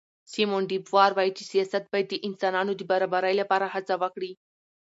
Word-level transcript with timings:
سیمون 0.33 0.63
ډي 0.69 0.77
بووار 0.85 1.11
وایي 1.13 1.31
چې 1.37 1.43
سیاست 1.51 1.83
باید 1.93 2.07
د 2.09 2.15
انسانانو 2.27 2.71
د 2.75 2.81
برابرۍ 2.91 3.33
لپاره 3.41 3.65
هڅه 3.73 3.93
وکړي. 4.01 4.31